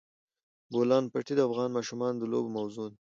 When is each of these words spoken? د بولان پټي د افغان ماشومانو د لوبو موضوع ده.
د 0.69 0.71
بولان 0.71 1.03
پټي 1.13 1.33
د 1.35 1.39
افغان 1.47 1.69
ماشومانو 1.77 2.19
د 2.19 2.23
لوبو 2.31 2.55
موضوع 2.57 2.85
ده. 2.91 2.97